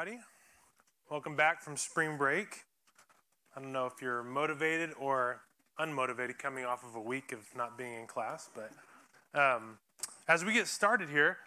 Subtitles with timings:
[0.00, 0.22] everybody.
[1.10, 2.64] Welcome back from spring break.
[3.54, 5.42] I don't know if you're motivated or
[5.78, 8.70] unmotivated coming off of a week of not being in class, but
[9.38, 9.78] um,
[10.26, 11.38] as we get started here,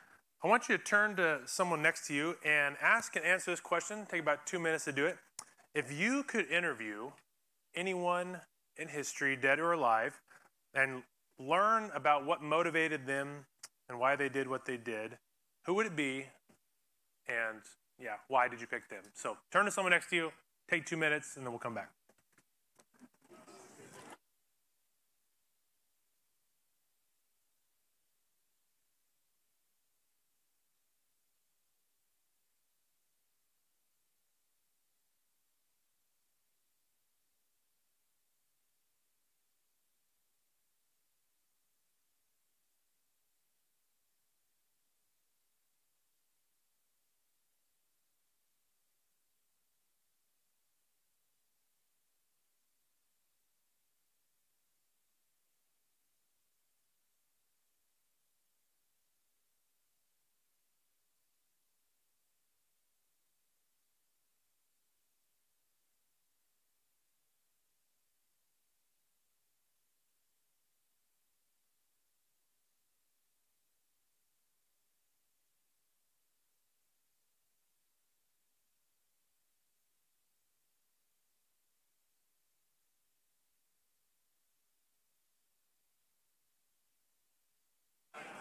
[0.43, 3.59] I want you to turn to someone next to you and ask and answer this
[3.59, 4.05] question.
[4.07, 5.17] Take about two minutes to do it.
[5.73, 7.09] If you could interview
[7.75, 8.41] anyone
[8.77, 10.19] in history, dead or alive,
[10.75, 11.01] and
[11.39, 13.45] learn about what motivated them
[13.89, 15.17] and why they did what they did,
[15.65, 16.27] who would it be?
[17.27, 17.61] And
[17.99, 19.03] yeah, why did you pick them?
[19.13, 20.31] So turn to someone next to you,
[20.69, 21.89] take two minutes, and then we'll come back.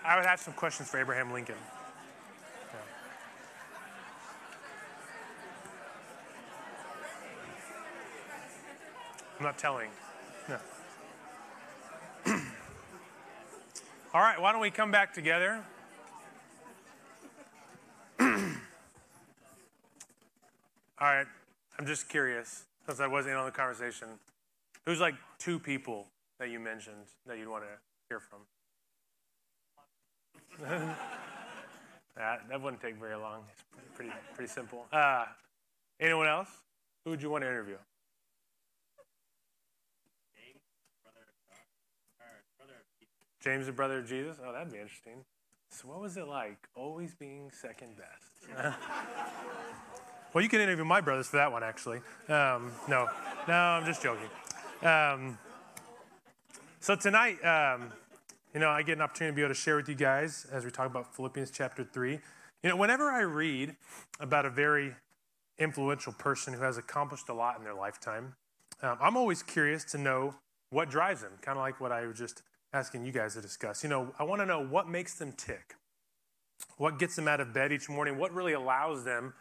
[0.05, 1.55] I would have some questions for Abraham Lincoln.
[2.72, 2.81] Yeah.
[9.39, 9.91] I'm not telling.
[10.48, 10.58] No.
[14.14, 15.64] All right, why don't we come back together?
[18.20, 18.27] All
[21.00, 21.27] right,
[21.78, 24.08] I'm just curious, since I wasn't in on the conversation.
[24.84, 26.08] Who's like two people
[26.41, 27.70] that you mentioned that you'd want to
[28.08, 28.41] hear from?
[32.17, 33.45] that, that wouldn't take very long.
[33.79, 34.86] It's pretty, pretty simple.
[34.92, 35.24] Uh,
[36.01, 36.48] anyone else?
[37.05, 37.77] Who would you want to interview?
[43.42, 44.36] James, the brother of Jesus?
[44.45, 45.24] Oh, that'd be interesting.
[45.68, 48.55] So, what was it like always being second best?
[50.33, 51.98] well, you can interview my brothers for that one, actually.
[52.29, 53.08] Um, no,
[53.48, 54.29] no, I'm just joking.
[54.83, 55.39] Um,
[56.79, 57.91] so, tonight, um,
[58.55, 60.64] you know, I get an opportunity to be able to share with you guys as
[60.64, 62.18] we talk about Philippians chapter 3.
[62.63, 63.77] You know, whenever I read
[64.20, 64.95] about a very
[65.58, 68.35] influential person who has accomplished a lot in their lifetime,
[68.83, 70.35] um, I'm always curious to know
[70.70, 72.42] what drives them, kind of like what I was just
[72.73, 73.83] asking you guys to discuss.
[73.83, 75.74] You know, I want to know what makes them tick,
[76.77, 79.35] what gets them out of bed each morning, what really allows them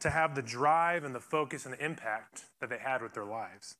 [0.00, 3.24] to have the drive and the focus and the impact that they had with their
[3.24, 3.76] lives.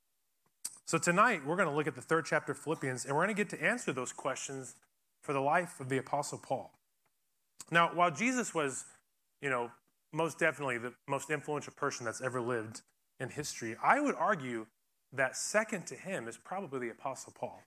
[0.86, 3.34] So tonight, we're going to look at the third chapter of Philippians, and we're going
[3.34, 4.74] to get to answer those questions
[5.22, 6.72] for the life of the Apostle Paul.
[7.70, 8.84] Now, while Jesus was,
[9.40, 9.70] you know,
[10.12, 12.82] most definitely the most influential person that's ever lived
[13.18, 14.66] in history, I would argue
[15.10, 17.62] that second to him is probably the Apostle Paul.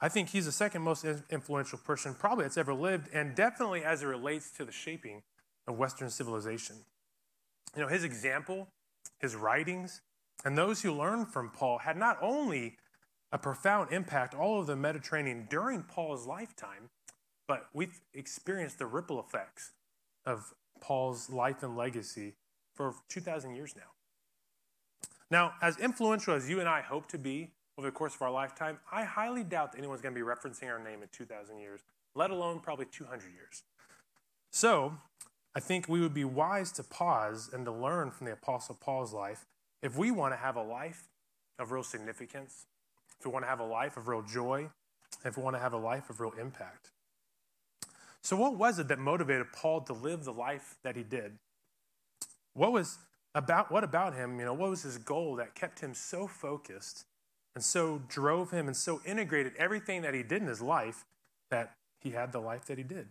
[0.00, 4.02] I think he's the second most influential person probably that's ever lived, and definitely as
[4.02, 5.22] it relates to the shaping
[5.66, 6.76] of Western civilization.
[7.76, 8.68] You know, his example,
[9.18, 10.00] his writings,
[10.44, 12.76] and those who learned from Paul had not only
[13.32, 16.90] a profound impact all over the Mediterranean during Paul's lifetime,
[17.46, 19.72] but we've experienced the ripple effects
[20.24, 22.34] of Paul's life and legacy
[22.74, 23.90] for 2,000 years now.
[25.30, 28.30] Now, as influential as you and I hope to be over the course of our
[28.30, 31.80] lifetime, I highly doubt that anyone's going to be referencing our name in 2,000 years,
[32.14, 33.64] let alone probably 200 years.
[34.50, 34.94] So,
[35.54, 39.12] I think we would be wise to pause and to learn from the Apostle Paul's
[39.12, 39.44] life
[39.82, 41.08] if we want to have a life
[41.58, 42.66] of real significance,
[43.18, 44.68] if we want to have a life of real joy,
[45.24, 46.90] if we want to have a life of real impact.
[48.22, 51.38] So, what was it that motivated Paul to live the life that he did?
[52.54, 52.98] What was
[53.34, 57.04] about what about him, you know, what was his goal that kept him so focused
[57.54, 61.04] and so drove him and so integrated everything that he did in his life
[61.50, 63.08] that he had the life that he did?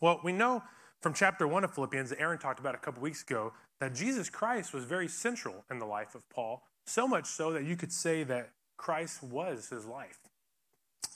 [0.00, 0.62] Well, we know
[1.04, 4.30] from chapter 1 of Philippians that Aaron talked about a couple weeks ago that Jesus
[4.30, 7.92] Christ was very central in the life of Paul, so much so that you could
[7.92, 10.20] say that Christ was his life.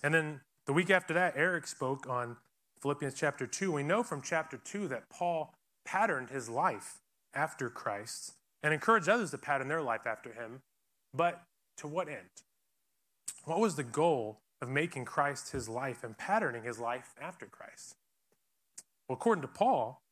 [0.03, 2.37] And then the week after that, Eric spoke on
[2.83, 3.73] Philippians chapter 2.
[3.73, 5.55] We know from chapter 2 that Paul
[5.87, 6.99] patterned his life
[7.33, 10.61] after Christ and encouraged others to pattern their life after him.
[11.15, 11.41] But
[11.79, 12.45] to what end?
[13.47, 17.95] What was the goal of making Christ his life and patterning his life after Christ?
[19.09, 20.03] Well, according to Paul,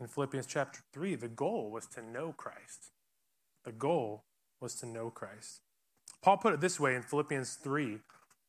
[0.00, 2.92] in Philippians chapter 3, the goal was to know Christ.
[3.64, 4.24] The goal
[4.60, 5.60] was to know Christ.
[6.22, 7.98] Paul put it this way in Philippians 3,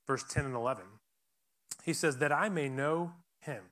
[0.07, 0.83] verse 10 and 11.
[1.83, 3.63] He says, That I may know him,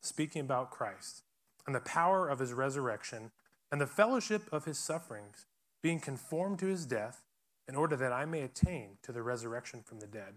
[0.00, 1.22] speaking about Christ,
[1.66, 3.30] and the power of his resurrection,
[3.70, 5.46] and the fellowship of his sufferings,
[5.80, 7.22] being conformed to his death,
[7.68, 10.34] in order that I may attain to the resurrection from the dead.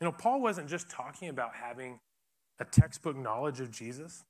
[0.00, 2.00] You know, Paul wasn't just talking about having
[2.60, 4.24] a textbook knowledge of Jesus,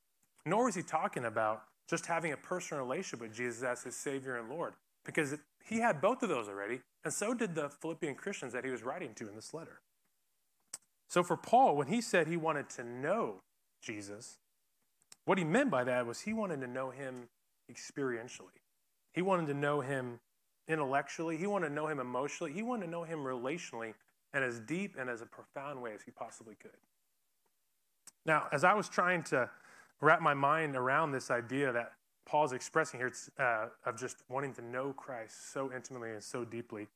[0.47, 4.37] nor was he talking about just having a personal relationship with Jesus as his Savior
[4.37, 4.75] and Lord,
[5.05, 5.35] because
[5.65, 8.83] he had both of those already, and so did the Philippian Christians that he was
[8.83, 9.81] writing to in this letter.
[11.09, 13.43] So for Paul, when he said he wanted to know
[13.83, 14.39] Jesus,
[15.25, 17.29] what he meant by that was he wanted to know him
[17.71, 18.61] experientially.
[19.13, 20.21] He wanted to know him
[20.69, 23.95] intellectually, he wanted to know him emotionally, he wanted to know him relationally
[24.33, 26.71] in as deep and as a profound way as he possibly could.
[28.27, 29.49] Now, as I was trying to
[30.01, 31.93] wrap my mind around this idea that
[32.27, 36.87] Paul's expressing here uh, of just wanting to know Christ so intimately and so deeply,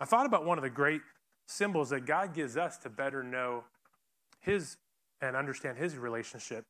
[0.00, 1.00] I thought about one of the great
[1.46, 3.64] symbols that God gives us to better know
[4.40, 4.76] His
[5.20, 6.64] and understand His relationship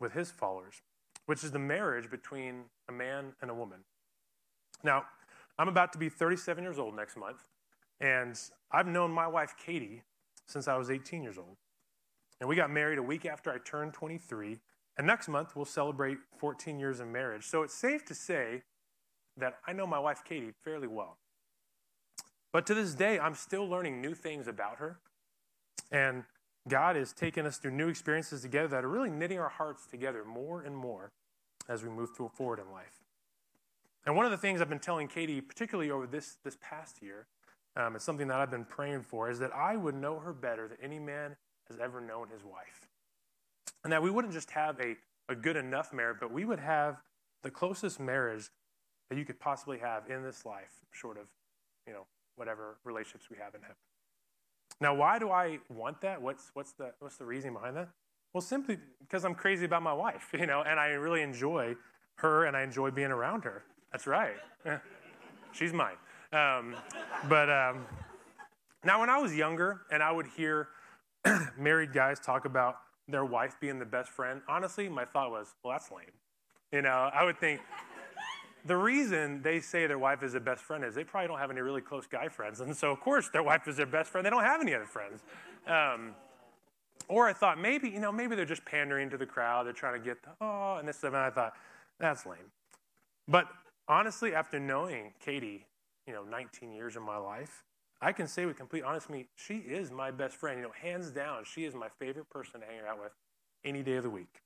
[0.00, 0.80] with His followers,
[1.26, 3.78] which is the marriage between a man and a woman.
[4.84, 5.04] Now,
[5.58, 7.48] I'm about to be 37 years old next month,
[8.00, 8.38] and
[8.70, 10.02] I've known my wife, Katie,
[10.46, 11.56] since I was 18 years old.
[12.40, 14.58] And we got married a week after I turned 23.
[14.96, 17.44] And next month, we'll celebrate 14 years of marriage.
[17.44, 18.62] So it's safe to say
[19.36, 21.18] that I know my wife, Katie, fairly well.
[22.52, 24.98] But to this day, I'm still learning new things about her.
[25.90, 26.24] And
[26.66, 30.24] God is taking us through new experiences together that are really knitting our hearts together
[30.24, 31.12] more and more
[31.68, 33.02] as we move forward in life.
[34.06, 37.26] And one of the things I've been telling Katie, particularly over this, this past year,
[37.76, 40.66] um, it's something that I've been praying for, is that I would know her better
[40.66, 41.36] than any man
[41.68, 42.88] has ever known his wife.
[43.84, 44.96] And that we wouldn't just have a,
[45.28, 46.96] a good enough marriage, but we would have
[47.42, 48.50] the closest marriage
[49.10, 51.26] that you could possibly have in this life, short of,
[51.86, 52.06] you know,
[52.36, 53.76] whatever relationships we have in heaven.
[54.80, 56.20] Now, why do I want that?
[56.20, 57.88] What's, what's, the, what's the reason behind that?
[58.32, 61.76] Well, simply because I'm crazy about my wife, you know, and I really enjoy
[62.16, 63.64] her and I enjoy being around her.
[63.92, 64.36] That's right.
[65.52, 65.96] She's mine.
[66.32, 66.76] Um,
[67.28, 67.86] but um,
[68.84, 70.68] now, when I was younger and I would hear
[71.58, 72.76] married guys talk about
[73.08, 76.04] their wife being the best friend, honestly, my thought was, well, that's lame.
[76.72, 77.60] You know, I would think
[78.66, 81.50] the reason they say their wife is their best friend is they probably don't have
[81.50, 82.60] any really close guy friends.
[82.60, 84.24] And so, of course, their wife is their best friend.
[84.24, 85.22] They don't have any other friends.
[85.66, 86.14] Um,
[87.08, 89.64] or I thought maybe, you know, maybe they're just pandering to the crowd.
[89.64, 91.14] They're trying to get, the, oh, and this stuff.
[91.14, 91.54] And I thought,
[91.98, 92.38] that's lame.
[93.26, 93.48] But
[93.88, 95.66] honestly, after knowing Katie,
[96.06, 97.64] you know, 19 years of my life,
[98.00, 100.58] I can say with complete honesty, she is my best friend.
[100.58, 103.12] You know, hands down, she is my favorite person to hang out with
[103.64, 104.42] any day of the week.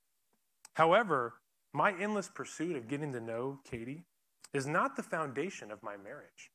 [0.74, 1.34] However,
[1.72, 4.04] my endless pursuit of getting to know Katie
[4.54, 6.50] is not the foundation of my marriage.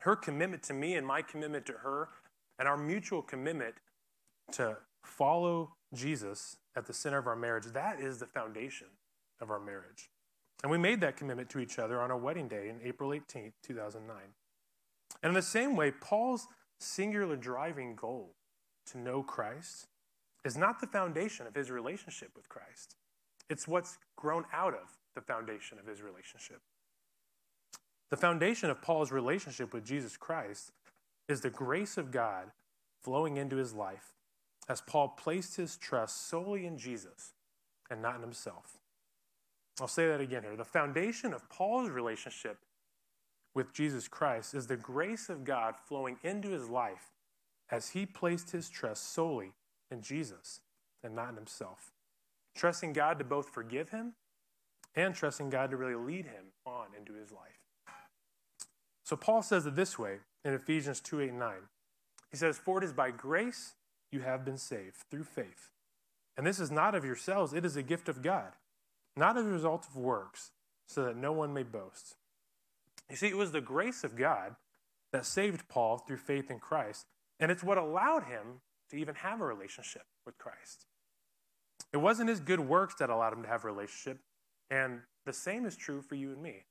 [0.00, 2.08] Her commitment to me and my commitment to her,
[2.58, 3.74] and our mutual commitment
[4.52, 8.88] to follow Jesus at the center of our marriage, that is the foundation
[9.40, 10.10] of our marriage.
[10.62, 13.52] And we made that commitment to each other on our wedding day in April 18th,
[13.62, 14.16] 2009.
[15.22, 16.46] And in the same way, Paul's
[16.78, 18.34] singular driving goal
[18.86, 19.86] to know Christ
[20.44, 22.96] is not the foundation of his relationship with Christ.
[23.48, 26.60] It's what's grown out of the foundation of his relationship.
[28.10, 30.70] The foundation of Paul's relationship with Jesus Christ
[31.28, 32.52] is the grace of God
[33.02, 34.14] flowing into his life
[34.68, 37.32] as Paul placed his trust solely in Jesus
[37.90, 38.78] and not in himself.
[39.80, 40.56] I'll say that again here.
[40.56, 42.58] The foundation of Paul's relationship
[43.56, 47.10] with Jesus Christ is the grace of God flowing into his life
[47.70, 49.54] as he placed his trust solely
[49.90, 50.60] in Jesus
[51.02, 51.92] and not in himself.
[52.54, 54.12] Trusting God to both forgive him
[54.94, 57.58] and trusting God to really lead him on into his life.
[59.04, 61.54] So Paul says it this way in Ephesians 2 8 and 9.
[62.30, 63.74] He says, For it is by grace
[64.12, 65.70] you have been saved through faith.
[66.36, 68.52] And this is not of yourselves, it is a gift of God
[69.16, 70.50] not as a result of works,
[70.86, 72.16] so that no one may boast.
[73.10, 74.56] You see, it was the grace of God
[75.12, 77.06] that saved Paul through faith in Christ,
[77.38, 78.60] and it's what allowed him
[78.90, 80.86] to even have a relationship with Christ.
[81.92, 84.18] It wasn't his good works that allowed him to have a relationship,
[84.70, 86.64] and the same is true for you and me.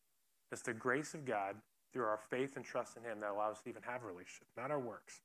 [0.51, 1.55] It's the grace of God
[1.93, 4.47] through our faith and trust in him that allows us to even have a relationship,
[4.57, 5.21] not our works.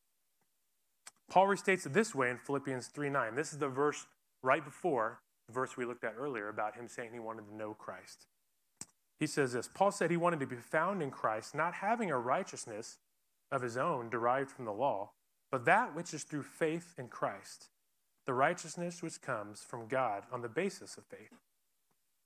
[1.29, 3.35] Paul restates it this way in Philippians 3 9.
[3.35, 4.07] This is the verse
[4.43, 7.75] right before the verse we looked at earlier about him saying he wanted to know
[7.75, 8.27] Christ.
[9.21, 12.19] He says this Paul said he wanted to be found in Christ, not having a
[12.19, 12.99] righteousness
[13.53, 15.11] of his own derived from the law,
[15.53, 17.69] but that which is through faith in Christ,
[18.27, 21.39] the righteousness which comes from God on the basis of faith.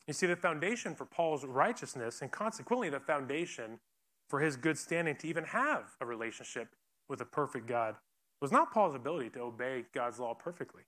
[0.06, 3.80] You see, the foundation for Paul's righteousness, and consequently the foundation
[4.28, 6.68] for his good standing to even have a relationship
[7.08, 7.96] with a perfect God,
[8.40, 10.82] was not Paul's ability to obey God's law perfectly,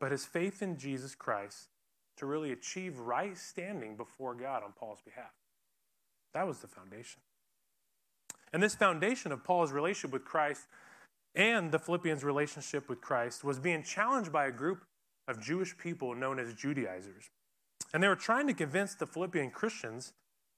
[0.00, 1.68] but his faith in Jesus Christ
[2.16, 5.32] to really achieve right standing before God on Paul's behalf.
[6.34, 7.20] That was the foundation.
[8.52, 10.66] And this foundation of Paul's relationship with Christ
[11.34, 14.84] and the Philippians' relationship with Christ was being challenged by a group
[15.28, 17.30] of Jewish people known as Judaizers.
[17.92, 20.12] And they were trying to convince the Philippian Christians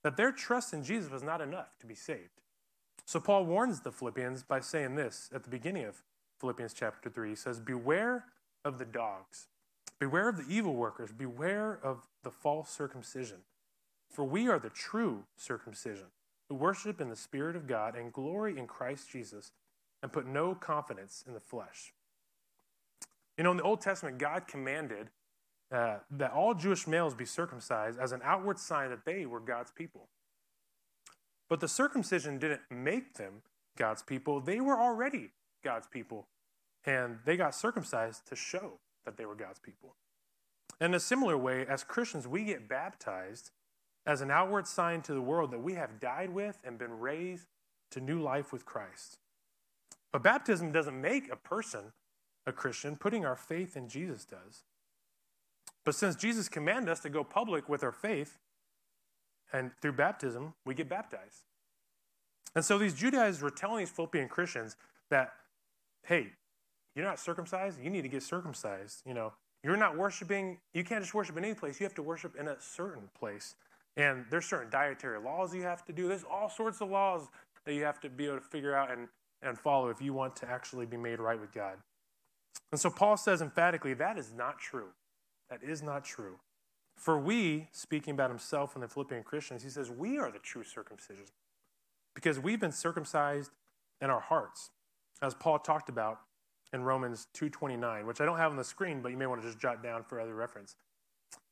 [0.04, 2.42] that their trust in Jesus was not enough to be saved.
[3.04, 6.02] So Paul warns the Philippians by saying this at the beginning of
[6.40, 7.30] Philippians chapter 3.
[7.30, 8.26] He says, Beware
[8.64, 9.48] of the dogs,
[9.98, 13.38] beware of the evil workers, beware of the false circumcision.
[14.10, 16.06] For we are the true circumcision,
[16.48, 19.52] who worship in the Spirit of God and glory in Christ Jesus,
[20.02, 21.92] and put no confidence in the flesh.
[23.36, 25.10] You know, in the Old Testament, God commanded
[25.70, 29.70] uh, that all Jewish males be circumcised as an outward sign that they were God's
[29.70, 30.08] people.
[31.48, 33.42] But the circumcision didn't make them
[33.76, 35.30] God's people, they were already
[35.62, 36.26] God's people.
[36.84, 39.94] And they got circumcised to show that they were God's people.
[40.80, 43.50] In a similar way, as Christians, we get baptized
[44.06, 47.48] as an outward sign to the world that we have died with and been raised
[47.90, 49.18] to new life with Christ.
[50.12, 51.92] But baptism doesn't make a person
[52.46, 54.62] a Christian, putting our faith in Jesus does.
[55.84, 58.38] But since Jesus commanded us to go public with our faith,
[59.52, 61.44] and through baptism, we get baptized.
[62.54, 64.76] And so these Judaizers were telling these Philippian Christians
[65.10, 65.32] that,
[66.06, 66.32] hey,
[66.94, 69.02] you're not circumcised, you need to get circumcised.
[69.06, 72.02] You know, you're not worshiping, you can't just worship in any place, you have to
[72.02, 73.54] worship in a certain place.
[73.96, 76.08] And there's certain dietary laws you have to do.
[76.08, 77.28] There's all sorts of laws
[77.64, 79.08] that you have to be able to figure out and,
[79.42, 81.78] and follow if you want to actually be made right with God.
[82.70, 84.88] And so Paul says emphatically that is not true.
[85.50, 86.38] That is not true.
[86.96, 90.64] For we, speaking about himself and the Philippian Christians, he says, we are the true
[90.64, 91.26] circumcision
[92.14, 93.52] because we've been circumcised
[94.00, 94.70] in our hearts,
[95.22, 96.20] as Paul talked about
[96.72, 99.46] in Romans 2.29, which I don't have on the screen, but you may want to
[99.46, 100.76] just jot down for other reference.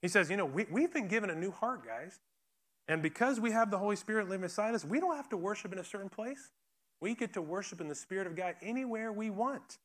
[0.02, 2.20] He says, you know, we, we've been given a new heart, guys.
[2.88, 5.72] And because we have the Holy Spirit living inside us, we don't have to worship
[5.72, 6.50] in a certain place.
[7.00, 9.78] We get to worship in the Spirit of God anywhere we want.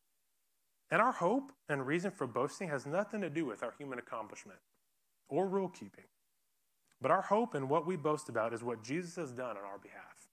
[0.92, 4.60] And our hope and reason for boasting has nothing to do with our human accomplishment
[5.30, 6.06] or rule keeping.
[7.02, 9.80] But our hope and what we boast about is what Jesus has done on our
[9.82, 10.28] behalf.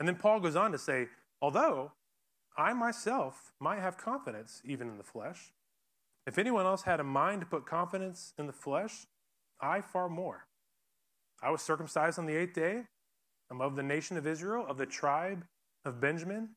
[0.00, 1.08] And then Paul goes on to say,
[1.40, 1.92] although
[2.56, 5.52] I myself might have confidence even in the flesh,
[6.26, 9.06] if anyone else had a mind to put confidence in the flesh,
[9.60, 10.46] I far more.
[11.42, 12.84] I was circumcised on the eighth day.
[13.50, 15.44] I'm of the nation of Israel, of the tribe
[15.84, 16.50] of Benjamin,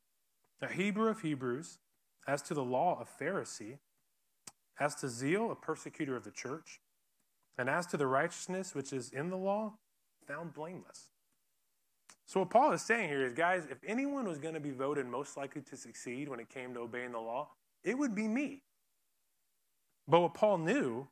[0.61, 1.79] a Hebrew of Hebrews
[2.27, 3.79] as to the law, a Pharisee,
[4.79, 6.79] as to zeal, a persecutor of the church,
[7.57, 9.73] and as to the righteousness which is in the law,
[10.25, 11.09] found blameless.
[12.27, 15.07] So, what Paul is saying here is, guys, if anyone was going to be voted
[15.07, 17.49] most likely to succeed when it came to obeying the law,
[17.83, 18.63] it would be me.
[20.07, 21.07] But what Paul knew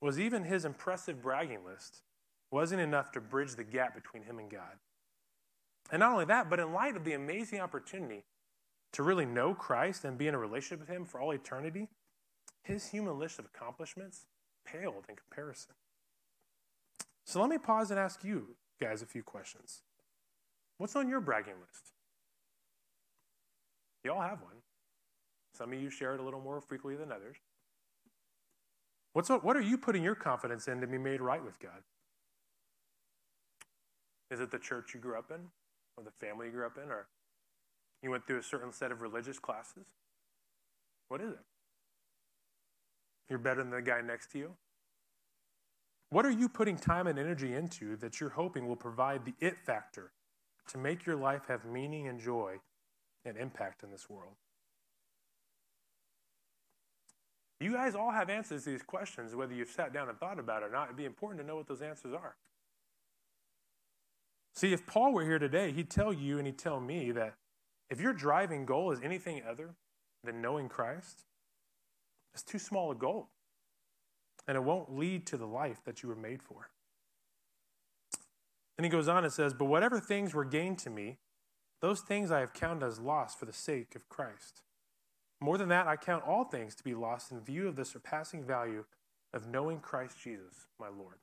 [0.00, 2.02] was even his impressive bragging list
[2.50, 4.78] wasn't enough to bridge the gap between him and God.
[5.90, 8.24] And not only that, but in light of the amazing opportunity
[8.92, 11.88] to really know Christ and be in a relationship with Him for all eternity,
[12.62, 14.26] his human list of accomplishments
[14.66, 15.74] paled in comparison.
[17.24, 19.82] So let me pause and ask you guys a few questions.
[20.78, 21.92] What's on your bragging list?
[24.04, 24.54] You all have one.
[25.54, 27.36] Some of you share it a little more frequently than others.
[29.12, 31.82] What's, what are you putting your confidence in to be made right with God?
[34.30, 35.40] Is it the church you grew up in,
[35.96, 37.08] or the family you grew up in, or
[38.02, 39.86] you went through a certain set of religious classes?
[41.08, 41.44] What is it?
[43.28, 44.52] You're better than the guy next to you?
[46.10, 49.58] What are you putting time and energy into that you're hoping will provide the it
[49.58, 50.12] factor
[50.68, 52.56] to make your life have meaning and joy
[53.24, 54.34] and impact in this world?
[57.60, 60.62] You guys all have answers to these questions, whether you've sat down and thought about
[60.62, 60.84] it or not.
[60.84, 62.36] It'd be important to know what those answers are.
[64.54, 67.34] See, if Paul were here today, he'd tell you and he'd tell me that
[67.90, 69.74] if your driving goal is anything other
[70.24, 71.24] than knowing Christ,
[72.34, 73.28] it's too small a goal.
[74.46, 76.70] And it won't lead to the life that you were made for.
[78.78, 81.18] And he goes on and says, But whatever things were gained to me,
[81.82, 84.62] those things I have counted as loss for the sake of Christ.
[85.40, 88.44] More than that, I count all things to be lost in view of the surpassing
[88.44, 88.84] value
[89.32, 91.16] of knowing Christ Jesus, my Lord.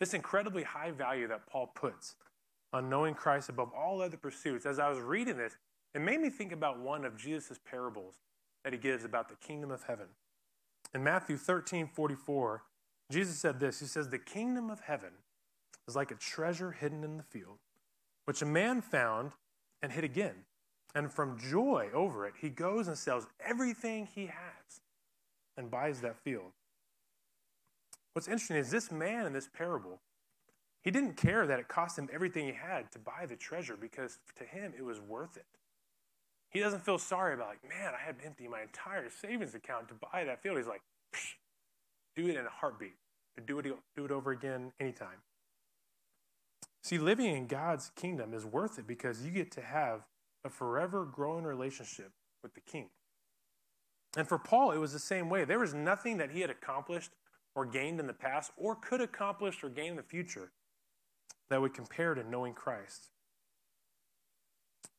[0.00, 2.16] This incredibly high value that Paul puts
[2.72, 5.56] on knowing Christ above all other pursuits, as I was reading this,
[5.94, 8.16] it made me think about one of Jesus' parables
[8.64, 10.06] that he gives about the kingdom of heaven.
[10.92, 12.62] In Matthew 13 44,
[13.10, 15.10] Jesus said this He says, The kingdom of heaven
[15.88, 17.58] is like a treasure hidden in the field,
[18.24, 19.32] which a man found
[19.82, 20.44] and hid again.
[20.94, 24.80] And from joy over it, he goes and sells everything he has
[25.56, 26.52] and buys that field.
[28.12, 30.00] What's interesting is this man in this parable,
[30.82, 34.18] he didn't care that it cost him everything he had to buy the treasure because
[34.36, 35.46] to him it was worth it.
[36.50, 39.88] He doesn't feel sorry about, like, man, I had to empty my entire savings account
[39.88, 40.56] to buy that field.
[40.56, 40.82] He's like,
[42.14, 42.94] do it in a heartbeat.
[43.44, 45.18] Do it, do it over again anytime.
[46.84, 50.02] See, living in God's kingdom is worth it because you get to have
[50.44, 52.12] a forever growing relationship
[52.42, 52.90] with the king.
[54.18, 55.46] And for Paul, it was the same way.
[55.46, 57.10] There was nothing that he had accomplished
[57.54, 60.52] or gained in the past or could accomplish or gain in the future
[61.48, 63.08] that would compare to knowing Christ.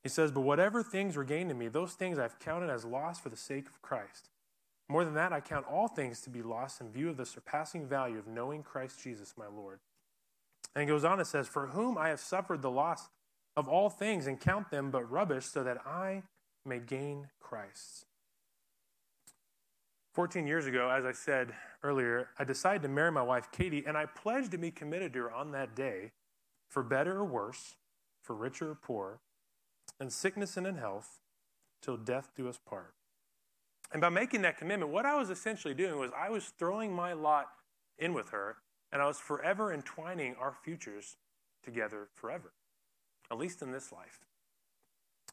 [0.02, 3.20] He says, But whatever things were gained to me, those things I've counted as loss
[3.20, 4.30] for the sake of Christ.
[4.90, 7.88] More than that, I count all things to be lost in view of the surpassing
[7.88, 9.80] value of knowing Christ Jesus, my Lord.
[10.76, 13.10] And he goes on and says, For whom I have suffered the loss
[13.56, 16.24] of all things and count them but rubbish, so that I
[16.66, 18.06] may gain Christ.
[20.14, 21.54] 14 years ago, as I said
[21.84, 25.24] earlier, I decided to marry my wife, Katie, and I pledged to be committed to
[25.24, 26.12] her on that day,
[26.70, 27.76] for better or worse,
[28.22, 29.20] for richer or poorer,
[30.00, 31.20] in sickness and in health,
[31.82, 32.94] till death do us part.
[33.92, 37.14] And by making that commitment, what I was essentially doing was I was throwing my
[37.14, 37.48] lot
[37.98, 38.58] in with her,
[38.96, 41.18] and I was forever entwining our futures
[41.62, 42.54] together forever,
[43.30, 44.22] at least in this life.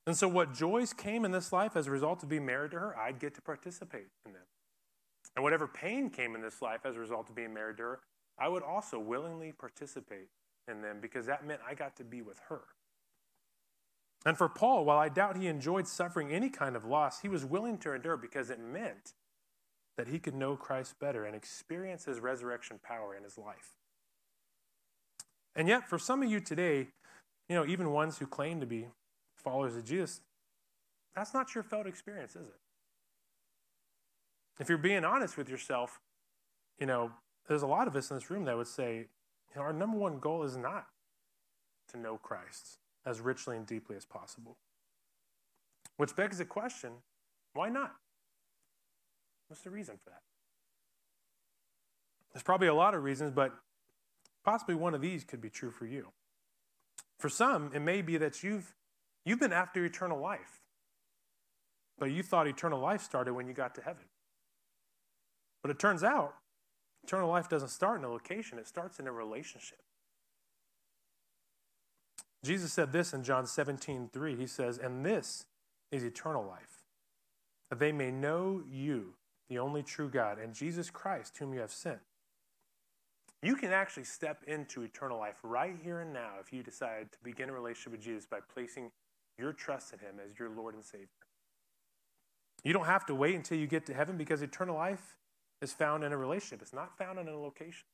[0.05, 2.81] And so, what joys came in this life as a result of being married to
[2.81, 4.43] her, I'd get to participate in them.
[5.37, 8.01] And whatever pain came in this life as a result of being married to her,
[8.37, 10.31] I would also willingly participate
[10.67, 12.63] in them because that meant I got to be with her.
[14.27, 17.45] And for Paul, while I doubt he enjoyed suffering any kind of loss, he was
[17.45, 19.13] willing to endure because it meant
[19.97, 23.75] that he could know Christ better and experience his resurrection power in his life.
[25.55, 26.89] And yet, for some of you today,
[27.49, 28.87] you know, even ones who claim to be
[29.37, 30.21] followers of Jesus,
[31.15, 32.59] that's not your felt experience, is it?
[34.61, 36.01] If you're being honest with yourself,
[36.79, 37.11] you know,
[37.49, 39.99] there's a lot of us in this room that would say, you know, our number
[39.99, 40.87] one goal is not
[41.89, 44.57] to know Christ as richly and deeply as possible.
[45.97, 46.93] Which begs the question
[47.55, 47.93] why not?
[49.53, 50.23] What's the reason for that?
[52.33, 53.53] There's probably a lot of reasons, but
[54.47, 56.09] possibly one of these could be true for you.
[57.19, 58.73] For some, it may be that you've,
[59.27, 60.63] you've been after eternal life,
[61.99, 64.07] but you thought eternal life started when you got to heaven.
[65.61, 66.33] But it turns out,
[67.05, 69.81] eternal life doesn't start in a location, it starts in a relationship.
[72.43, 74.35] Jesus said this in John 17, 3.
[74.35, 75.45] He says, And this
[75.91, 76.85] is eternal life,
[77.69, 79.17] that they may know you,
[79.49, 82.01] the only true God, and Jesus Christ, whom you have sent.
[83.43, 87.19] You can actually step into eternal life right here and now if you decide to
[87.25, 88.93] begin a relationship with Jesus by placing
[89.37, 91.09] your trust in Him as your Lord and Savior.
[92.63, 95.17] You don't have to wait until you get to heaven because eternal life
[95.61, 97.87] is found in a relationship, it's not found in a location.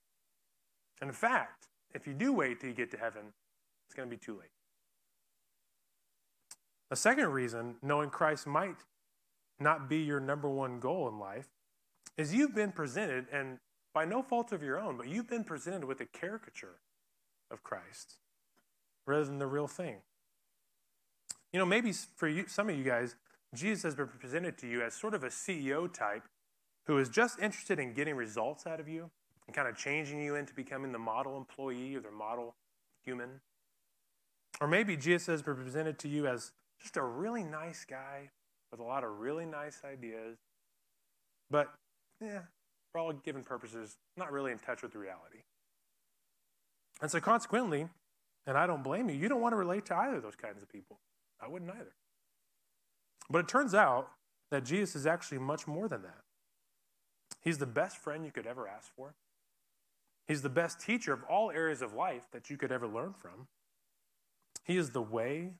[1.00, 3.32] And in fact, if you do wait till you get to heaven,
[3.86, 4.50] it's going to be too late.
[6.90, 8.76] A second reason knowing Christ might
[9.60, 11.48] not be your number one goal in life
[12.16, 13.58] is you've been presented, and
[13.94, 16.80] by no fault of your own, but you've been presented with a caricature
[17.50, 18.14] of Christ
[19.06, 19.96] rather than the real thing.
[21.52, 23.16] You know, maybe for you, some of you guys,
[23.54, 26.24] Jesus has been presented to you as sort of a CEO type
[26.86, 29.10] who is just interested in getting results out of you
[29.46, 32.54] and kind of changing you into becoming the model employee or the model
[33.04, 33.40] human.
[34.60, 38.30] Or maybe Jesus has been presented to you as just a really nice guy
[38.70, 40.36] with a lot of really nice ideas,
[41.50, 41.72] but
[42.20, 42.40] yeah,
[42.92, 45.42] for all given purposes, not really in touch with reality.
[47.00, 47.86] And so, consequently,
[48.46, 50.62] and I don't blame you, you don't want to relate to either of those kinds
[50.62, 50.98] of people.
[51.40, 51.94] I wouldn't either.
[53.30, 54.08] But it turns out
[54.50, 56.22] that Jesus is actually much more than that.
[57.42, 59.14] He's the best friend you could ever ask for.
[60.26, 63.46] He's the best teacher of all areas of life that you could ever learn from.
[64.64, 65.52] He is the way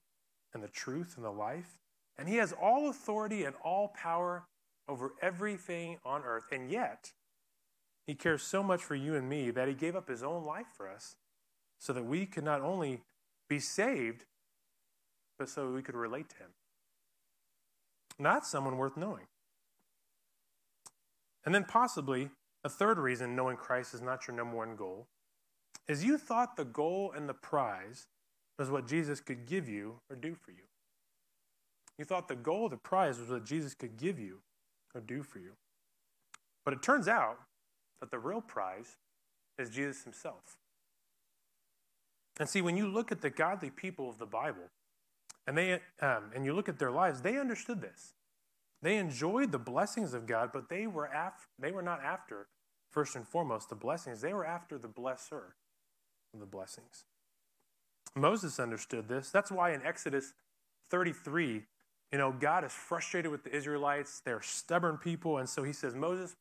[0.53, 1.79] and the truth and the life.
[2.19, 4.45] And He has all authority and all power
[4.89, 6.45] over everything on earth.
[6.53, 7.13] And yet,
[8.07, 10.67] He cares so much for you and me that He gave up His own life
[10.77, 11.17] for us
[11.79, 13.03] so that we could not only
[13.49, 14.25] be saved,
[15.39, 16.51] but so we could relate to Him.
[18.19, 19.27] Not someone worth knowing.
[21.45, 22.31] And then, possibly,
[22.65, 25.07] a third reason knowing Christ is not your number one goal
[25.87, 28.07] is you thought the goal and the prize
[28.59, 30.65] was what Jesus could give you or do for you.
[31.99, 34.39] You thought the goal, of the prize, was what Jesus could give you
[34.95, 35.53] or do for you.
[36.65, 37.39] But it turns out
[38.01, 38.97] that the real prize
[39.59, 40.57] is Jesus himself.
[42.39, 44.71] And see, when you look at the godly people of the Bible,
[45.47, 48.13] and they um, and you look at their lives, they understood this.
[48.81, 52.47] They enjoyed the blessings of God, but they were after, they were not after
[52.91, 54.21] first and foremost the blessings.
[54.21, 55.55] They were after the blesser
[56.33, 57.05] of the blessings.
[58.15, 59.31] Moses understood this.
[59.31, 60.35] That's why in Exodus
[60.91, 61.63] 33,
[62.13, 64.21] you know, God is frustrated with the Israelites.
[64.25, 65.39] They're stubborn people.
[65.39, 66.37] And so he says, Moses,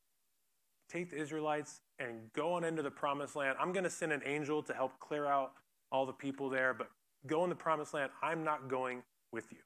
[0.90, 3.58] take the Israelites and go on into the promised land.
[3.60, 5.52] I'm going to send an angel to help clear out
[5.92, 6.90] all the people there, but
[7.26, 8.12] go in the promised land.
[8.22, 9.58] I'm not going with you.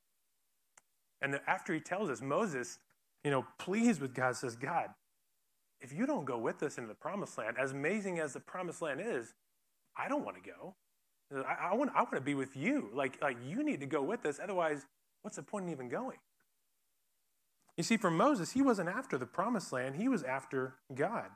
[1.22, 2.80] And after he tells us, Moses,
[3.24, 4.90] you know, pleased with God, says, God,
[5.82, 8.82] if you don't go with us into the promised land, as amazing as the promised
[8.82, 9.34] land is,
[9.98, 10.76] I don't want to go.
[11.48, 12.90] I, I, want, I want to be with you.
[12.94, 14.40] Like, like you need to go with us.
[14.42, 14.86] Otherwise,
[15.22, 16.18] what's the point in even going?
[17.78, 21.28] You see, for Moses, he wasn't after the promised land, he was after God.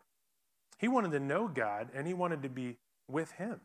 [0.78, 3.62] He wanted to know God and he wanted to be with him.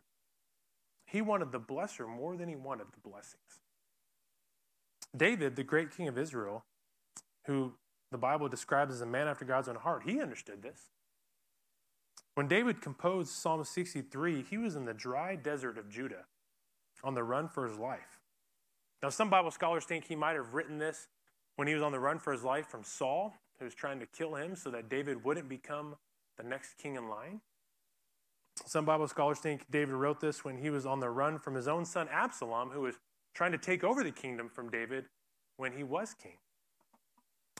[1.05, 3.59] He wanted the blesser more than he wanted the blessings.
[5.15, 6.63] David, the great king of Israel,
[7.45, 7.73] who
[8.11, 10.89] the Bible describes as a man after God's own heart, he understood this.
[12.35, 16.25] When David composed Psalm 63, he was in the dry desert of Judah
[17.03, 18.20] on the run for his life.
[19.01, 21.07] Now, some Bible scholars think he might have written this
[21.55, 24.05] when he was on the run for his life from Saul, who was trying to
[24.05, 25.95] kill him so that David wouldn't become
[26.37, 27.41] the next king in line.
[28.65, 31.67] Some Bible scholars think David wrote this when he was on the run from his
[31.67, 32.95] own son Absalom, who was
[33.33, 35.05] trying to take over the kingdom from David
[35.57, 36.37] when he was king.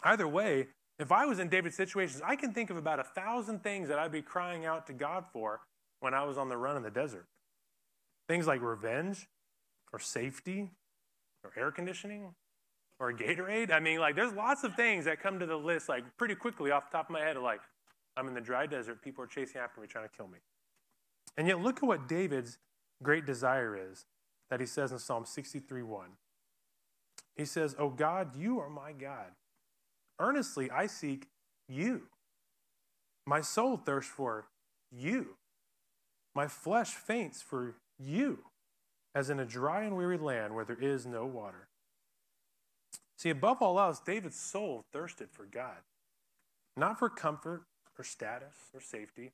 [0.04, 0.67] Either way,
[0.99, 3.97] if I was in David's situations, I can think of about a thousand things that
[3.97, 5.62] I'd be crying out to God for
[5.99, 7.27] when I was on the run in the desert.
[8.27, 9.27] Things like revenge,
[9.93, 10.71] or safety,
[11.43, 12.34] or air conditioning,
[12.99, 13.71] or Gatorade.
[13.71, 16.71] I mean, like, there's lots of things that come to the list, like, pretty quickly
[16.71, 17.62] off the top of my head, like,
[18.17, 20.39] I'm in the dry desert, people are chasing after me, trying to kill me.
[21.38, 22.58] And yet, look at what David's
[23.01, 24.06] great desire is
[24.49, 26.08] that he says in Psalm 63 1.
[27.36, 29.32] He says, Oh God, you are my God.
[30.19, 31.27] Earnestly I seek
[31.67, 32.04] you.
[33.25, 34.47] My soul thirsts for
[34.91, 35.38] you.
[36.36, 38.39] My flesh faints for you,
[39.13, 41.67] as in a dry and weary land where there is no water.
[43.17, 45.84] See, above all else, David's soul thirsted for God,
[46.76, 47.63] not for comfort
[47.97, 49.32] or status or safety.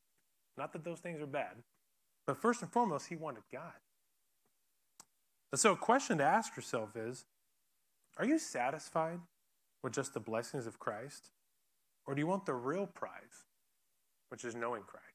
[0.58, 1.64] Not that those things are bad,
[2.26, 3.80] but first and foremost, he wanted God.
[5.52, 7.26] And so, a question to ask yourself is
[8.18, 9.20] Are you satisfied
[9.84, 11.30] with just the blessings of Christ?
[12.06, 13.46] Or do you want the real prize,
[14.30, 15.07] which is knowing Christ?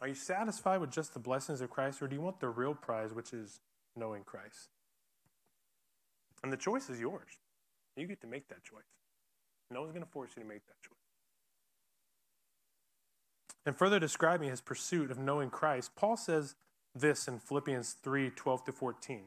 [0.00, 2.74] Are you satisfied with just the blessings of Christ, or do you want the real
[2.74, 3.60] prize, which is
[3.96, 4.68] knowing Christ?
[6.42, 7.38] And the choice is yours.
[7.96, 8.82] You get to make that choice.
[9.70, 10.94] No one's going to force you to make that choice.
[13.66, 16.54] And further describing his pursuit of knowing Christ, Paul says
[16.94, 19.22] this in Philippians 3 12 to 14.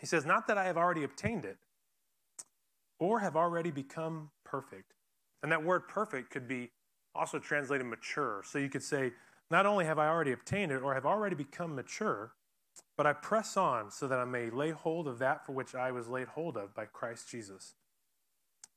[0.00, 1.58] He says, Not that I have already obtained it
[2.98, 4.94] or have already become perfect.
[5.42, 6.70] And that word perfect could be
[7.14, 8.42] also translated mature.
[8.46, 9.12] So you could say,
[9.54, 12.32] Not only have I already obtained it or have already become mature,
[12.96, 15.92] but I press on so that I may lay hold of that for which I
[15.92, 17.74] was laid hold of by Christ Jesus.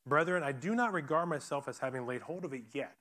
[0.05, 2.95] Brethren, I do not regard myself as having laid hold of it yet.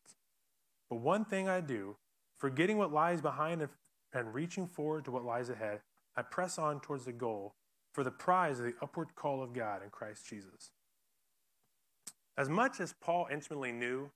[0.89, 1.99] But one thing I do,
[2.39, 3.69] forgetting what lies behind
[4.15, 5.81] and, reaching forward to what lies ahead,
[6.17, 7.57] I press on towards the goal
[7.93, 10.71] for the prize of the upward call of God in Christ Jesus.
[12.39, 14.13] As much as Paul intimately knew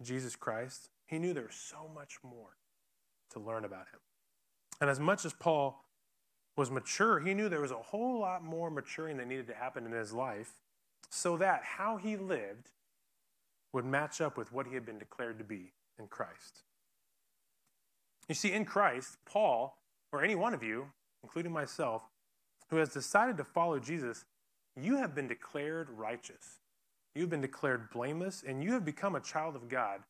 [0.00, 2.56] Jesus Christ, he knew there was so much more
[3.30, 4.00] to learn about him.
[4.80, 5.84] And as much as Paul
[6.56, 9.84] was mature, he knew there was a whole lot more maturing that needed to happen
[9.84, 10.52] in his life
[11.10, 12.70] so that how he lived
[13.72, 16.62] would match up with what he had been declared to be in Christ.
[18.28, 19.78] You see, in Christ, Paul,
[20.12, 20.86] or any one of you,
[21.22, 22.02] including myself,
[22.70, 24.24] who has decided to follow Jesus,
[24.80, 26.58] you have been declared righteous.
[27.14, 30.00] You've been declared blameless, and you have become a child of God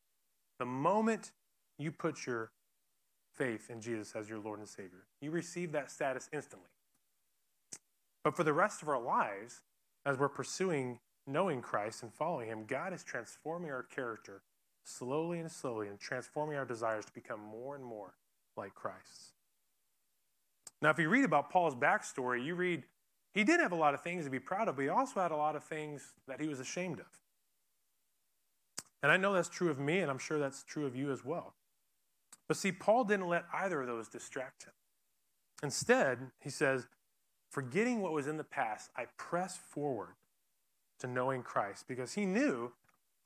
[0.58, 1.32] the moment
[1.78, 2.50] you put your
[3.36, 5.04] faith in Jesus as your Lord and Savior.
[5.20, 6.68] You receive that status instantly.
[8.24, 9.62] But for the rest of our lives,
[10.04, 14.42] as we're pursuing knowing Christ and following Him, God is transforming our character
[14.84, 18.14] slowly and slowly and transforming our desires to become more and more
[18.56, 19.34] like Christ.
[20.80, 22.84] Now, if you read about Paul's backstory, you read
[23.34, 25.30] he did have a lot of things to be proud of, but he also had
[25.30, 27.06] a lot of things that he was ashamed of.
[29.02, 31.22] And I know that's true of me, and I'm sure that's true of you as
[31.22, 31.52] well.
[32.48, 34.72] But see, Paul didn't let either of those distract him.
[35.62, 36.86] Instead, he says,
[37.50, 40.14] Forgetting what was in the past, I press forward
[40.98, 42.72] to knowing Christ because he knew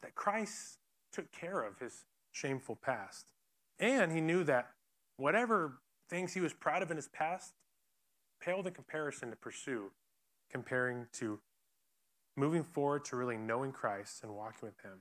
[0.03, 0.79] that Christ
[1.13, 3.33] took care of his shameful past.
[3.79, 4.71] And he knew that
[5.17, 5.79] whatever
[6.09, 7.55] things he was proud of in his past
[8.41, 9.91] paled in comparison to pursue,
[10.51, 11.41] comparing to
[12.37, 15.01] moving forward to really knowing Christ and walking with him.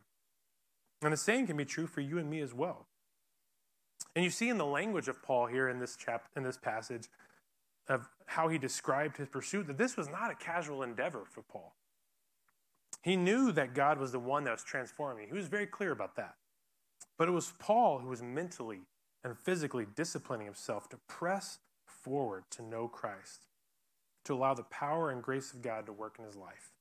[1.01, 2.87] And the same can be true for you and me as well.
[4.15, 7.07] And you see in the language of Paul here in this chap in this passage
[7.87, 11.75] of how he described his pursuit that this was not a casual endeavor for Paul.
[13.01, 15.27] He knew that God was the one that was transforming.
[15.27, 16.35] He was very clear about that.
[17.17, 18.81] But it was Paul who was mentally
[19.23, 23.45] and physically disciplining himself to press forward to know Christ,
[24.25, 26.71] to allow the power and grace of God to work in his life.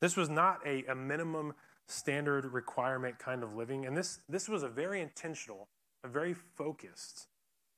[0.00, 1.54] This was not a, a minimum
[1.88, 5.68] standard requirement kind of living, and this, this was a very intentional,
[6.04, 7.28] a very focused,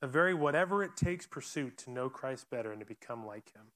[0.01, 3.71] a very whatever it takes pursuit to know Christ better and to become like him.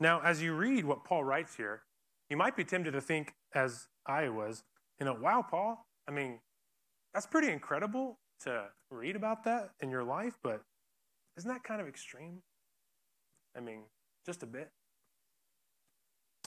[0.00, 1.82] Now, as you read what Paul writes here,
[2.30, 4.62] you might be tempted to think, as I was,
[5.00, 6.40] you know, wow, Paul, I mean,
[7.14, 10.62] that's pretty incredible to read about that in your life, but
[11.36, 12.42] isn't that kind of extreme?
[13.56, 13.80] I mean,
[14.24, 14.70] just a bit.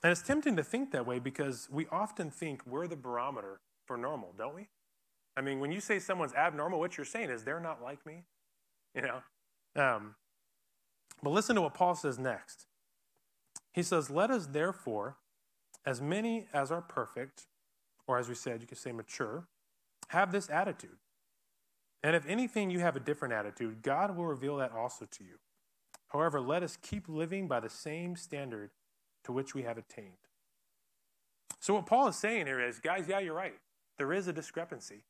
[0.03, 3.97] And it's tempting to think that way because we often think we're the barometer for
[3.97, 4.67] normal, don't we?
[5.37, 8.23] I mean, when you say someone's abnormal, what you're saying is they're not like me,
[8.95, 9.21] you know?
[9.75, 10.15] Um,
[11.23, 12.65] but listen to what Paul says next.
[13.73, 15.17] He says, Let us therefore,
[15.85, 17.47] as many as are perfect,
[18.07, 19.47] or as we said, you could say mature,
[20.09, 20.97] have this attitude.
[22.03, 25.35] And if anything you have a different attitude, God will reveal that also to you.
[26.07, 28.71] However, let us keep living by the same standard
[29.23, 30.13] to which we have attained.
[31.59, 33.53] So, what Paul is saying here is, guys, yeah, you're right.
[33.97, 35.03] There is a discrepancy.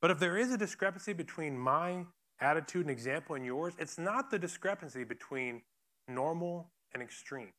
[0.00, 2.06] But if there is a discrepancy between my
[2.40, 5.62] attitude and example and yours, it's not the discrepancy between
[6.08, 7.52] normal and extreme.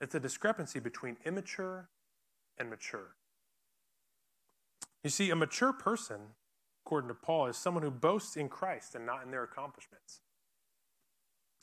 [0.00, 1.88] It's a discrepancy between immature
[2.58, 3.14] and mature.
[5.04, 6.20] You see, a mature person,
[6.84, 10.20] according to Paul, is someone who boasts in Christ and not in their accomplishments.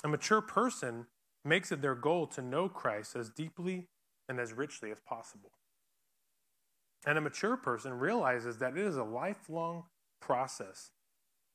[0.03, 1.07] A mature person
[1.43, 3.87] makes it their goal to know Christ as deeply
[4.29, 5.51] and as richly as possible.
[7.05, 9.85] And a mature person realizes that it is a lifelong
[10.19, 10.91] process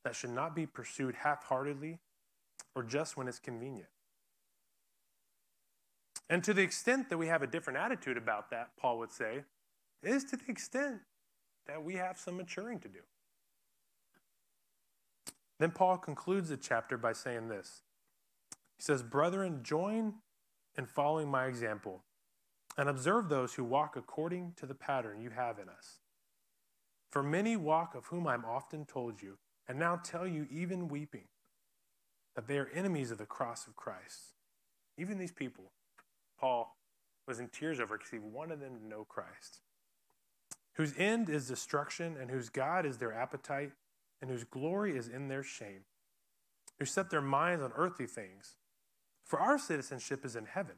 [0.04, 2.00] that should not be pursued half heartedly
[2.74, 3.88] or just when it's convenient.
[6.28, 9.44] And to the extent that we have a different attitude about that, Paul would say,
[10.02, 11.00] is to the extent
[11.66, 13.00] that we have some maturing to do.
[15.58, 17.82] Then Paul concludes the chapter by saying this
[18.76, 20.14] he says, Brethren, join
[20.76, 22.02] in following my example
[22.76, 26.00] and observe those who walk according to the pattern you have in us.
[27.10, 30.88] For many walk of whom I am often told you, and now tell you, even
[30.88, 31.28] weeping,
[32.34, 34.34] that they are enemies of the cross of Christ.
[34.98, 35.72] Even these people,
[36.38, 36.76] Paul
[37.26, 39.60] was in tears over because he wanted them to know Christ,
[40.74, 43.72] whose end is destruction, and whose God is their appetite,
[44.20, 45.84] and whose glory is in their shame,
[46.78, 48.56] who set their minds on earthly things
[49.26, 50.76] for our citizenship is in heaven,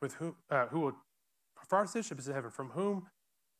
[0.00, 0.92] with whom, uh, who will,
[1.66, 3.06] for our citizenship is in heaven, from whom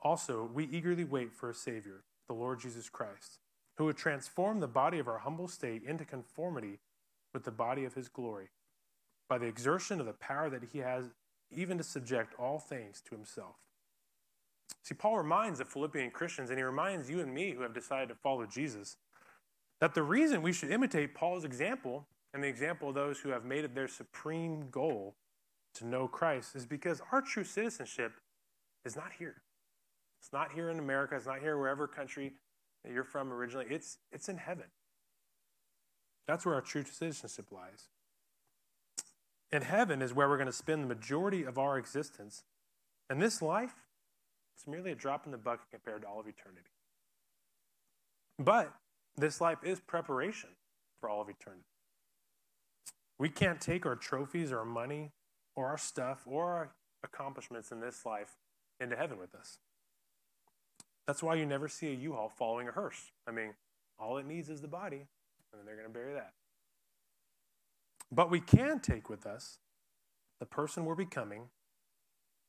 [0.01, 3.39] also we eagerly wait for a Savior, the Lord Jesus Christ,
[3.79, 6.81] who would transform the body of our humble state into conformity
[7.33, 8.51] with the body of his glory,
[9.29, 11.07] by the exertion of the power that he has
[11.51, 13.57] even to subject all things to himself.
[14.83, 18.11] See, Paul reminds the Philippian Christians, and he reminds you and me who have decided
[18.11, 18.97] to follow Jesus,
[19.81, 23.45] that the reason we should imitate Paul's example and the example of those who have
[23.45, 25.15] made it their supreme goal
[25.75, 28.13] to know Christ is because our true citizenship
[28.85, 29.37] is not here.
[30.21, 31.15] It's not here in America.
[31.15, 32.33] It's not here wherever country
[32.83, 33.67] that you're from originally.
[33.71, 34.67] It's, it's in heaven.
[36.27, 37.89] That's where our true citizenship lies.
[39.53, 42.43] And heaven is where we're going to spend the majority of our existence.
[43.09, 43.75] And this life,
[44.57, 46.71] it's merely a drop in the bucket compared to all of eternity.
[48.39, 48.73] But
[49.17, 50.51] this life is preparation
[51.01, 51.67] for all of eternity.
[53.19, 55.13] We can't take our trophies or our money
[55.57, 56.71] or our stuff or our
[57.05, 58.37] accomplishments in this life
[58.81, 59.59] into heaven with us.
[61.07, 63.13] That's why you never see a U-Haul following a hearse.
[63.29, 63.55] I mean,
[63.99, 66.33] all it needs is the body, and then they're going to bury that.
[68.11, 69.59] But we can take with us
[70.41, 71.51] the person we're becoming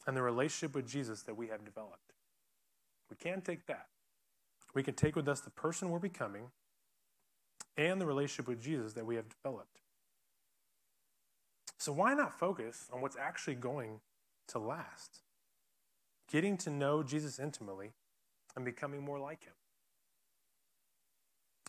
[0.08, 2.14] and the relationship with Jesus that we have developed.
[3.10, 3.88] We can take that.
[4.74, 6.52] We can take with us the person we're becoming
[7.78, 9.82] and the relationship with Jesus that we have developed.
[11.78, 14.00] So why not focus on what's actually going
[14.48, 15.20] to last?
[16.32, 17.92] Getting to know Jesus intimately
[18.56, 19.54] and becoming more like him.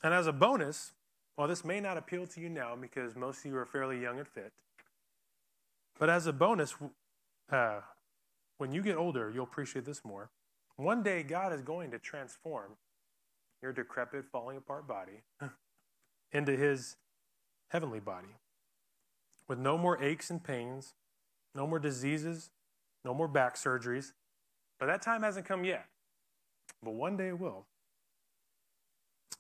[0.03, 0.93] And as a bonus,
[1.35, 4.19] while this may not appeal to you now because most of you are fairly young
[4.19, 4.53] and fit,
[5.99, 6.75] but as a bonus,
[7.51, 7.81] uh,
[8.59, 10.31] when you get older, you'll appreciate this more.
[10.77, 12.73] One day, God is going to transform
[13.63, 15.23] your decrepit, falling apart body
[16.33, 16.97] into his
[17.69, 18.29] heavenly body
[19.49, 20.95] with no more aches and pains,
[21.55, 22.51] no more diseases,
[23.05, 24.13] no more back surgeries.
[24.79, 25.87] But that time hasn't come yet.
[26.83, 27.67] But one day it will.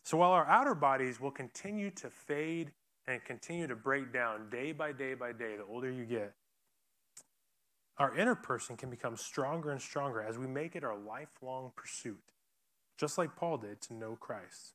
[0.02, 2.70] So while our outer bodies will continue to fade
[3.06, 6.32] and continue to break down day by day by day, the older you get,
[7.98, 12.22] our inner person can become stronger and stronger as we make it our lifelong pursuit,
[12.98, 14.74] just like Paul did to know Christ.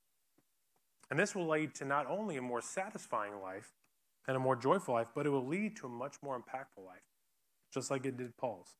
[1.10, 3.74] And this will lead to not only a more satisfying life
[4.28, 7.02] and a more joyful life, but it will lead to a much more impactful life,
[7.74, 8.76] just like it did Paul's.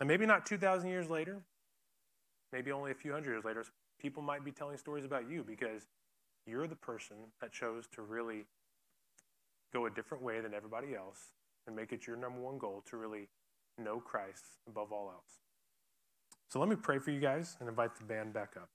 [0.00, 1.42] And maybe not 2,000 years later,
[2.52, 3.64] maybe only a few hundred years later,
[4.00, 5.86] people might be telling stories about you because
[6.46, 8.44] you're the person that chose to really
[9.72, 11.32] go a different way than everybody else
[11.66, 13.28] and make it your number one goal to really
[13.78, 15.40] know Christ above all else.
[16.48, 18.68] So let me pray for you guys and invite the band back up.